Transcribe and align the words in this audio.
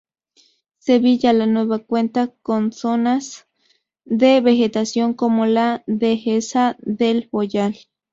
Sevilla 0.79 1.31
la 1.31 1.45
Nueva 1.45 1.77
cuenta 1.77 2.33
con 2.41 2.71
zonas 2.73 3.47
de 4.03 4.41
vegetación 4.41 5.13
como 5.13 5.45
la 5.45 5.83
dehesa 5.85 6.75
del 6.79 7.29
Boyal. 7.31 7.75